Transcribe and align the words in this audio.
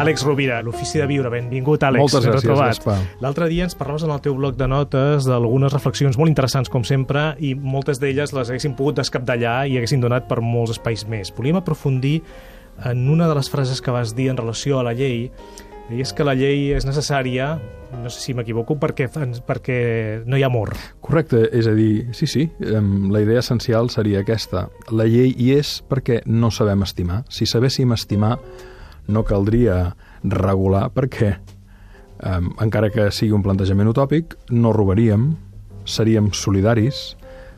Àlex 0.00 0.22
Rovira, 0.24 0.62
l'ofici 0.64 0.96
de 0.96 1.04
viure. 1.04 1.28
Benvingut, 1.28 1.82
Àlex. 1.84 2.00
Moltes 2.00 2.24
gràcies. 2.24 2.56
Gaspar. 2.56 2.96
L'altre 3.20 3.50
dia 3.50 3.66
ens 3.66 3.76
parlaves 3.76 4.06
en 4.06 4.14
el 4.14 4.22
teu 4.24 4.32
bloc 4.38 4.56
de 4.56 4.68
notes 4.70 5.26
d'algunes 5.28 5.74
reflexions 5.74 6.16
molt 6.16 6.32
interessants, 6.32 6.70
com 6.72 6.86
sempre, 6.88 7.34
i 7.36 7.52
moltes 7.54 8.00
d'elles 8.00 8.32
les 8.32 8.52
haguessin 8.52 8.76
pogut 8.78 8.96
descapdallar 9.02 9.66
i 9.68 9.76
haguessin 9.76 10.00
donat 10.00 10.24
per 10.30 10.40
molts 10.40 10.78
espais 10.78 11.04
més. 11.04 11.34
Volíem 11.36 11.60
aprofundir 11.60 12.22
en 12.88 13.02
una 13.12 13.28
de 13.28 13.36
les 13.36 13.52
frases 13.52 13.84
que 13.84 13.92
vas 13.92 14.14
dir 14.16 14.30
en 14.32 14.40
relació 14.40 14.80
a 14.80 14.86
la 14.86 14.96
llei, 14.96 15.28
Deies 15.90 16.12
que 16.14 16.22
la 16.22 16.36
llei 16.38 16.68
és 16.70 16.84
necessària, 16.86 17.56
no 17.98 18.10
sé 18.14 18.20
si 18.22 18.34
m'equivoco, 18.38 18.76
perquè, 18.78 19.08
perquè 19.42 19.78
no 20.22 20.38
hi 20.38 20.44
ha 20.44 20.46
amor. 20.46 20.70
Correcte, 21.02 21.40
és 21.50 21.66
a 21.66 21.72
dir, 21.74 22.12
sí, 22.14 22.28
sí, 22.30 22.44
la 22.62 23.22
idea 23.24 23.42
essencial 23.42 23.90
seria 23.90 24.22
aquesta. 24.22 24.68
La 24.94 25.08
llei 25.10 25.34
hi 25.34 25.50
és 25.56 25.80
perquè 25.90 26.20
no 26.30 26.52
sabem 26.54 26.86
estimar. 26.86 27.24
Si 27.26 27.42
sabéssim 27.42 27.90
estimar, 27.96 28.36
no 29.10 29.24
caldria 29.26 29.94
regular 30.24 30.88
perquè, 30.94 31.34
em, 32.22 32.50
encara 32.60 32.90
que 32.94 33.10
sigui 33.10 33.32
un 33.36 33.42
plantejament 33.42 33.88
utòpic, 33.90 34.36
no 34.50 34.72
robaríem, 34.76 35.32
seríem 35.84 36.30
solidaris, 36.32 37.16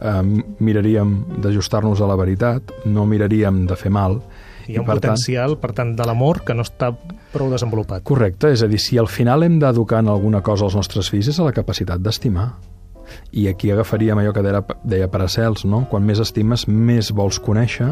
em, 0.00 0.42
miraríem 0.58 1.40
d'ajustar-nos 1.42 2.00
a 2.00 2.08
la 2.10 2.16
veritat, 2.16 2.72
no 2.86 3.06
miraríem 3.06 3.66
de 3.66 3.76
fer 3.76 3.92
mal, 3.94 4.20
Hi 4.66 4.78
ha 4.78 4.80
un 4.80 4.86
per 4.86 4.94
tant- 4.96 5.12
potencial, 5.12 5.58
per 5.60 5.72
tant, 5.76 5.90
de 5.94 6.04
l'amor 6.08 6.40
que 6.42 6.54
no 6.56 6.62
està 6.64 6.94
prou 7.34 7.50
desenvolupat. 7.52 8.02
Correcte, 8.08 8.48
és 8.54 8.62
a 8.62 8.66
dir, 8.70 8.78
si 8.80 8.96
al 8.96 9.08
final 9.12 9.42
hem 9.44 9.58
d'educar 9.60 9.98
en 10.00 10.08
alguna 10.08 10.40
cosa 10.40 10.64
als 10.64 10.74
nostres 10.74 11.10
fills 11.10 11.28
és 11.28 11.38
a 11.38 11.44
la 11.44 11.52
capacitat 11.52 12.00
d'estimar. 12.00 12.54
I 13.36 13.48
aquí 13.50 13.70
agafaríem 13.70 14.16
allò 14.22 14.32
que 14.32 14.40
deia, 14.40 14.62
deia 14.82 15.10
Paracels, 15.12 15.66
no? 15.68 15.82
Quan 15.90 16.06
més 16.06 16.18
estimes, 16.18 16.64
més 16.66 17.10
vols 17.12 17.38
conèixer. 17.38 17.90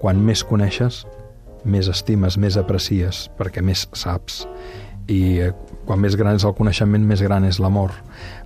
Quan 0.00 0.24
més 0.24 0.42
coneixes, 0.44 1.02
més 1.68 1.88
estimes, 1.92 2.38
més 2.40 2.58
aprecies, 2.60 3.26
perquè 3.38 3.62
més 3.64 3.86
saps. 3.96 4.42
I 5.08 5.20
eh, 5.46 5.52
quan 5.88 6.00
més 6.02 6.16
gran 6.20 6.36
és 6.36 6.44
el 6.44 6.54
coneixement, 6.56 7.04
més 7.08 7.22
gran 7.24 7.46
és 7.48 7.60
l'amor. 7.62 7.94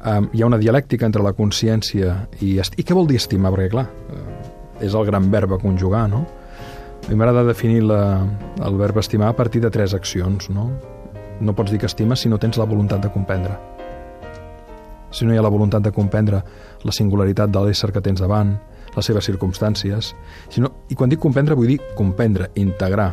Um, 0.06 0.28
hi 0.32 0.44
ha 0.44 0.50
una 0.50 0.60
dialèctica 0.62 1.08
entre 1.08 1.24
la 1.24 1.34
consciència 1.34 2.20
i... 2.40 2.54
I 2.58 2.86
què 2.86 2.94
vol 2.94 3.10
dir 3.10 3.18
estimar? 3.18 3.50
Perquè, 3.54 3.72
clar, 3.72 3.88
eh, 4.14 4.86
és 4.86 4.94
el 4.94 5.08
gran 5.08 5.30
verb 5.32 5.56
a 5.56 5.60
conjugar, 5.62 6.06
no? 6.10 6.22
A 7.02 7.10
mi 7.10 7.18
m'agrada 7.18 7.42
definir 7.48 7.82
la, 7.82 8.22
el 8.62 8.78
verb 8.78 9.00
estimar 9.02 9.32
a 9.32 9.36
partir 9.38 9.62
de 9.62 9.72
tres 9.74 9.94
accions, 9.94 10.50
no? 10.54 10.70
No 11.42 11.54
pots 11.58 11.74
dir 11.74 11.80
que 11.82 11.90
estimes 11.90 12.22
si 12.22 12.30
no 12.30 12.38
tens 12.38 12.60
la 12.60 12.68
voluntat 12.68 13.02
de 13.02 13.10
comprendre. 13.10 13.58
Si 15.12 15.26
no 15.26 15.34
hi 15.34 15.38
ha 15.38 15.44
la 15.44 15.52
voluntat 15.52 15.84
de 15.84 15.92
comprendre 15.92 16.42
la 16.82 16.92
singularitat 16.92 17.52
de 17.52 17.64
l'ésser 17.66 17.92
que 17.92 18.02
tens 18.04 18.20
davant, 18.20 18.54
les 18.96 19.06
seves 19.06 19.28
circumstàncies... 19.28 20.12
Si 20.52 20.60
no, 20.60 20.72
I 20.88 20.96
quan 20.98 21.12
dic 21.12 21.20
comprendre, 21.20 21.56
vull 21.56 21.70
dir 21.72 21.78
comprendre, 21.96 22.50
integrar. 22.60 23.12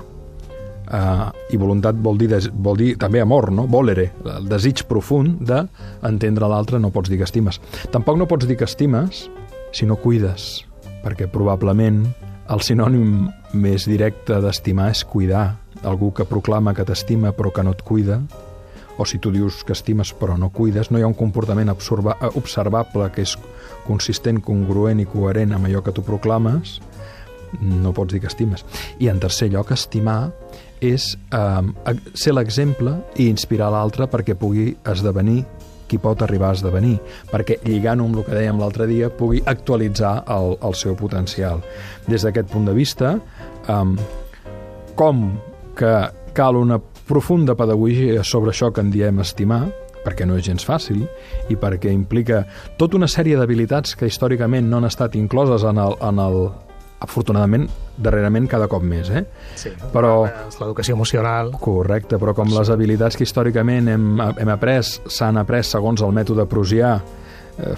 Uh, 0.89 1.29
I 1.53 1.59
voluntat 1.61 1.99
vol 2.01 2.17
dir, 2.17 2.31
des, 2.31 2.47
vol 2.49 2.79
dir 2.79 2.93
també 2.97 3.21
amor, 3.21 3.51
no? 3.53 3.67
Volere, 3.69 4.07
el 4.25 4.47
desig 4.49 4.87
profund 4.89 5.43
d'entendre 5.45 6.49
l'altre, 6.49 6.79
no 6.81 6.89
pots 6.91 7.11
dir 7.11 7.19
que 7.19 7.27
estimes. 7.29 7.61
Tampoc 7.93 8.17
no 8.17 8.27
pots 8.27 8.49
dir 8.49 8.57
que 8.57 8.65
estimes 8.65 9.27
si 9.75 9.85
no 9.85 9.99
cuides, 10.01 10.65
perquè 11.03 11.29
probablement 11.29 12.01
el 12.49 12.63
sinònim 12.65 13.27
més 13.53 13.85
directe 13.85 14.39
d'estimar 14.41 14.89
és 14.95 15.03
cuidar. 15.05 15.59
Algú 15.85 16.09
que 16.11 16.25
proclama 16.27 16.73
que 16.73 16.83
t'estima 16.87 17.31
però 17.37 17.53
que 17.53 17.63
no 17.63 17.75
et 17.77 17.83
cuida, 17.85 18.23
o 18.99 19.05
si 19.07 19.17
tu 19.23 19.31
dius 19.31 19.63
que 19.63 19.71
estimes 19.73 20.11
però 20.13 20.35
no 20.37 20.51
cuides, 20.51 20.91
no 20.91 20.99
hi 20.99 21.05
ha 21.05 21.09
un 21.09 21.15
comportament 21.15 21.71
absorba, 21.71 22.17
observable 22.35 23.07
que 23.15 23.23
és 23.23 23.37
consistent, 23.87 24.41
congruent 24.43 24.99
i 24.99 25.07
coherent 25.07 25.55
amb 25.55 25.69
allò 25.69 25.81
que 25.85 25.95
tu 25.95 26.03
proclames, 26.03 26.77
no 27.63 27.93
pots 27.95 28.13
dir 28.13 28.19
que 28.21 28.29
estimes. 28.29 28.65
I 28.99 29.07
en 29.09 29.23
tercer 29.23 29.47
lloc, 29.53 29.71
estimar 29.71 30.33
és 30.83 31.13
eh, 31.31 31.95
ser 32.13 32.35
l'exemple 32.35 32.99
i 33.15 33.29
inspirar 33.31 33.71
l'altre 33.73 34.09
perquè 34.11 34.35
pugui 34.37 34.73
esdevenir 34.91 35.41
qui 35.89 35.97
pot 35.97 36.21
arribar 36.21 36.51
a 36.51 36.57
esdevenir, 36.59 36.99
perquè 37.31 37.57
lligant-ho 37.65 38.05
amb 38.05 38.19
el 38.19 38.27
que 38.27 38.35
dèiem 38.37 38.59
l'altre 38.61 38.85
dia, 38.85 39.09
pugui 39.09 39.41
actualitzar 39.49 40.19
el, 40.29 40.53
el 40.61 40.75
seu 40.77 40.93
potencial. 40.93 41.63
Des 42.05 42.21
d'aquest 42.21 42.51
punt 42.53 42.69
de 42.69 42.75
vista, 42.77 43.15
um, 43.65 43.95
com 44.93 45.31
que 45.79 45.93
cal 46.37 46.59
una 46.59 46.77
profunda 47.09 47.55
pedagogia 47.57 48.23
sobre 48.23 48.53
això 48.53 48.69
que 48.71 48.83
en 48.85 48.91
diem 48.93 49.19
estimar, 49.25 49.63
perquè 50.05 50.23
no 50.29 50.37
és 50.39 50.45
gens 50.45 50.63
fàcil 50.63 51.01
i 51.51 51.57
perquè 51.59 51.91
implica 51.91 52.43
tota 52.79 52.95
una 52.99 53.09
sèrie 53.11 53.35
d'habilitats 53.35 53.97
que 53.99 54.07
històricament 54.07 54.69
no 54.69 54.77
han 54.79 54.87
estat 54.87 55.17
incloses 55.19 55.65
en 55.67 55.81
el, 55.81 55.97
en 56.05 56.21
el 56.23 56.37
afortunadament, 57.03 57.65
darrerament 57.97 58.47
cada 58.51 58.67
cop 58.71 58.83
més, 58.83 59.09
eh? 59.11 59.23
Sí, 59.55 59.71
Però- 59.93 60.27
L'educació 60.59 60.95
emocional... 60.97 61.51
Correcte, 61.59 62.17
però 62.19 62.33
com 62.35 62.51
les 62.51 62.69
habilitats 62.71 63.15
que 63.17 63.23
històricament 63.27 63.87
hem, 63.91 64.07
hem 64.19 64.51
après, 64.51 64.81
s'han 64.83 65.39
après 65.39 65.63
segons 65.67 66.03
el 66.03 66.11
mètode 66.15 66.45
prusià, 66.51 66.97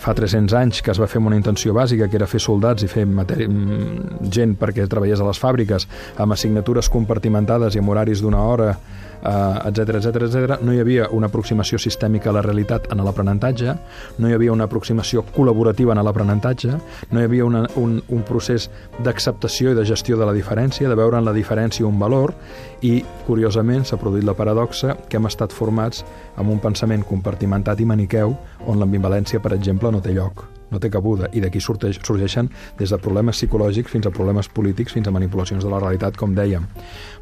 fa 0.01 0.15
300 0.17 0.55
anys 0.57 0.81
que 0.81 0.91
es 0.93 0.99
va 1.01 1.07
fer 1.11 1.21
amb 1.21 1.31
una 1.31 1.39
intenció 1.39 1.73
bàsica, 1.73 2.09
que 2.09 2.19
era 2.19 2.29
fer 2.29 2.41
soldats 2.43 2.83
i 2.83 2.89
fer 2.91 3.05
materi... 3.09 3.47
mm, 3.47 4.31
gent 4.31 4.57
perquè 4.59 4.87
treballés 4.89 5.21
a 5.21 5.27
les 5.27 5.39
fàbriques, 5.41 5.87
amb 6.17 6.37
assignatures 6.37 6.89
compartimentades 6.89 7.75
i 7.75 7.81
amb 7.81 7.93
horaris 7.93 8.21
d'una 8.21 8.43
hora, 8.43 8.75
etc 9.21 9.95
etc 9.95 10.23
etc. 10.23 10.61
no 10.61 10.73
hi 10.73 10.79
havia 10.79 11.07
una 11.11 11.27
aproximació 11.27 11.77
sistèmica 11.79 12.29
a 12.29 12.33
la 12.33 12.41
realitat 12.41 12.87
en 12.91 13.03
l'aprenentatge, 13.05 13.75
no 14.17 14.29
hi 14.29 14.33
havia 14.33 14.53
una 14.53 14.65
aproximació 14.65 15.23
col·laborativa 15.35 15.93
en 15.93 16.03
l'aprenentatge, 16.03 16.77
no 17.11 17.21
hi 17.21 17.27
havia 17.29 17.45
una, 17.45 17.67
un, 17.77 17.99
un 18.09 18.23
procés 18.25 18.69
d'acceptació 19.03 19.71
i 19.71 19.77
de 19.77 19.85
gestió 19.85 20.17
de 20.17 20.25
la 20.25 20.33
diferència, 20.33 20.89
de 20.89 20.97
veure 20.97 21.19
en 21.19 21.25
la 21.25 21.35
diferència 21.37 21.85
un 21.85 21.99
valor, 21.99 22.33
i, 22.81 23.03
curiosament, 23.27 23.85
s'ha 23.85 23.99
produït 24.01 24.25
la 24.25 24.33
paradoxa 24.33 24.95
que 25.07 25.19
hem 25.19 25.29
estat 25.29 25.53
formats 25.53 26.01
amb 26.41 26.49
un 26.49 26.59
pensament 26.63 27.05
compartimentat 27.05 27.79
i 27.79 27.85
maniqueu 27.85 28.33
on 28.67 28.79
l'ambivalència, 28.79 29.41
per 29.41 29.53
exemple, 29.57 29.91
no 29.91 30.01
té 30.01 30.13
lloc 30.13 30.47
no 30.71 30.79
té 30.79 30.89
cabuda, 30.89 31.29
i 31.35 31.41
d'aquí 31.43 31.59
sorgeixen 31.61 32.49
des 32.79 32.89
de 32.89 32.97
problemes 32.97 33.37
psicològics 33.37 33.91
fins 33.91 34.07
a 34.07 34.11
problemes 34.15 34.47
polítics, 34.49 34.95
fins 34.95 35.07
a 35.07 35.11
manipulacions 35.11 35.63
de 35.63 35.69
la 35.69 35.79
realitat, 35.83 36.17
com 36.17 36.33
dèiem. 36.35 36.65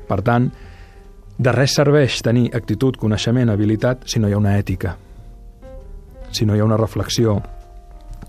Per 0.08 0.22
tant, 0.26 0.50
de 1.40 1.54
res 1.56 1.76
serveix 1.76 2.22
tenir 2.22 2.50
actitud, 2.56 2.98
coneixement, 2.98 3.50
habilitat, 3.50 4.06
si 4.06 4.22
no 4.22 4.30
hi 4.30 4.36
ha 4.38 4.42
una 4.42 4.58
ètica, 4.60 4.96
si 6.32 6.46
no 6.46 6.56
hi 6.56 6.62
ha 6.62 6.68
una 6.68 6.78
reflexió, 6.78 7.40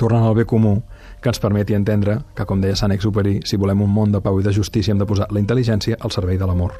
tornant 0.01 0.25
al 0.25 0.35
bé 0.39 0.47
comú, 0.49 0.79
que 1.21 1.29
ens 1.29 1.41
permeti 1.41 1.77
entendre 1.77 2.17
que, 2.35 2.47
com 2.49 2.63
deia 2.63 2.79
Sant 2.79 2.95
Exuperi, 2.97 3.41
si 3.45 3.59
volem 3.61 3.83
un 3.85 3.93
món 3.93 4.13
de 4.15 4.23
pau 4.25 4.41
i 4.41 4.47
de 4.47 4.55
justícia 4.57 4.95
hem 4.95 5.03
de 5.03 5.09
posar 5.09 5.29
la 5.29 5.43
intel·ligència 5.43 6.01
al 6.01 6.15
servei 6.15 6.41
de 6.41 6.49
l'amor. 6.49 6.79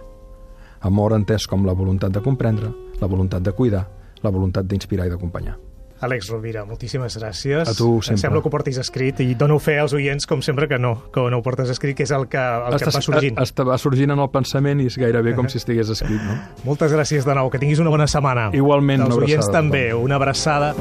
Amor 0.89 1.13
entès 1.13 1.45
com 1.47 1.67
la 1.69 1.77
voluntat 1.77 2.15
de 2.15 2.25
comprendre, 2.25 2.73
la 3.03 3.11
voluntat 3.11 3.45
de 3.45 3.53
cuidar, 3.53 3.85
la 4.25 4.33
voluntat 4.33 4.65
d'inspirar 4.65 5.11
i 5.11 5.13
d'acompanyar. 5.13 5.70
Àlex 6.01 6.31
Rovira, 6.33 6.65
moltíssimes 6.65 7.19
gràcies. 7.21 7.69
A 7.69 7.75
tu, 7.77 7.99
sempre. 8.01 8.17
Em 8.17 8.23
sembla 8.23 8.41
que 8.41 8.49
ho 8.49 8.53
portis 8.55 8.79
escrit 8.81 9.21
i 9.21 9.35
dono 9.37 9.59
fe 9.61 9.77
als 9.83 9.93
oients, 9.97 10.25
com 10.29 10.41
sempre, 10.45 10.69
que 10.71 10.79
no, 10.81 10.95
que 11.13 11.27
no 11.29 11.41
ho 11.41 11.45
portes 11.45 11.69
escrit, 11.75 11.99
que 11.99 12.09
és 12.09 12.15
el 12.17 12.27
que, 12.33 12.41
el 12.41 12.79
que 12.79 12.89
et 12.89 12.97
va 12.97 13.05
sorgint. 13.05 13.41
Està, 13.45 13.69
va 13.69 13.77
sorgint 13.81 14.17
en 14.17 14.25
el 14.25 14.33
pensament 14.33 14.81
i 14.81 14.89
és 14.89 14.97
gairebé 15.01 15.37
com 15.37 15.51
si 15.53 15.61
estigués 15.61 15.93
escrit, 15.93 16.21
no? 16.25 16.41
Moltes 16.65 16.97
gràcies 16.97 17.29
de 17.29 17.37
nou, 17.37 17.53
que 17.53 17.61
tinguis 17.61 17.85
una 17.85 17.93
bona 17.93 18.09
setmana. 18.09 18.49
Igualment, 18.57 19.05
Dels 19.05 19.17
una 19.17 19.29
oients 19.29 19.45
abraçada 19.45 19.61
també, 19.61 19.87
una 19.95 20.17
abraçada. 20.21 20.75